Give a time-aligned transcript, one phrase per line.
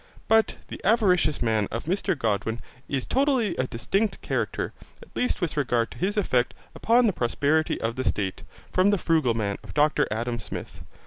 [0.27, 2.59] But the avaricious man of Mr Godwin
[2.89, 7.79] is totally a distinct character, at least with regard to his effect upon the prosperity
[7.79, 8.41] of the state,
[8.73, 10.83] from the frugal man of Dr Adam Smith.